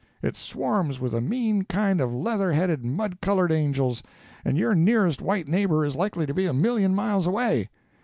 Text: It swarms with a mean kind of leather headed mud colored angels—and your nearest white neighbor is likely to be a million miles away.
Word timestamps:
It 0.23 0.35
swarms 0.35 0.99
with 0.99 1.13
a 1.13 1.21
mean 1.21 1.63
kind 1.65 2.01
of 2.01 2.11
leather 2.11 2.51
headed 2.53 2.83
mud 2.83 3.21
colored 3.21 3.51
angels—and 3.51 4.57
your 4.57 4.73
nearest 4.73 5.21
white 5.21 5.47
neighbor 5.47 5.85
is 5.85 5.95
likely 5.95 6.25
to 6.25 6.33
be 6.33 6.47
a 6.47 6.53
million 6.55 6.95
miles 6.95 7.27
away. 7.27 7.69